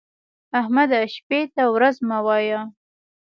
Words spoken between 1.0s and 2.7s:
شپې ته ورځ مه وايه.